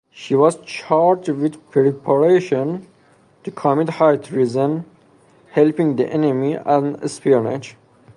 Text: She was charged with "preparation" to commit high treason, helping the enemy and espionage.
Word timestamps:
She 0.11 0.33
was 0.33 0.55
charged 0.65 1.29
with 1.29 1.69
"preparation" 1.69 2.87
to 3.43 3.51
commit 3.51 3.87
high 3.89 4.17
treason, 4.17 4.85
helping 5.51 5.95
the 5.95 6.11
enemy 6.11 6.53
and 6.55 6.97
espionage. 7.03 7.75